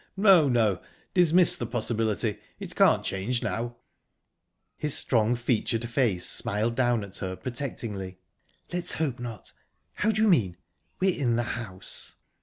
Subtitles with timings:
[0.17, 0.81] "No, no.
[1.13, 2.39] Dismiss the possibility.
[2.59, 3.75] It can't change now."
[4.75, 8.17] His strong featured face smiled down at her protectingly.
[8.73, 10.57] "Let's hope not...How do you mean
[10.99, 12.15] 'we're in the house'?"